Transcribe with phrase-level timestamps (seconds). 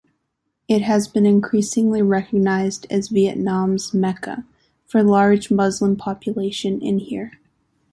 [0.67, 4.47] It has been increasingly recognized as Vietnam's Mecca,
[4.87, 7.33] for large Muslim population in here.